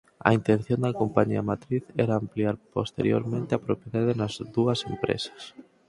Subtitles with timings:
[0.27, 5.41] A intención da compañía matriz era ampliar posteriormente a propiedade nas dúas empresas.